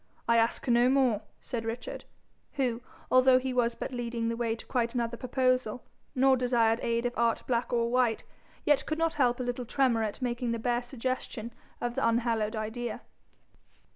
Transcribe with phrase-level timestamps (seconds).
[0.27, 2.05] I ask no more,' said Richard,
[2.53, 5.83] who, although he was but leading the way to quite another proposal,
[6.15, 8.23] nor desired aid of art black or white,
[8.65, 12.55] yet could not help a little tremor at making the bare suggestion of the unhallowed
[12.55, 13.03] idea.